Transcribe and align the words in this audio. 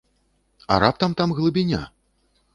А 0.75 0.79
раптам 0.85 1.11
там 1.21 1.37
глыбіня? 1.41 1.85